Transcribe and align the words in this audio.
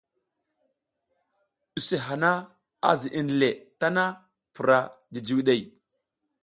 Use 1.77 1.97
hana 2.07 2.31
a 2.87 2.91
ziʼinle 3.01 3.49
tana, 3.79 4.03
pura 4.53 4.77
jijiwiɗey. 5.13 5.61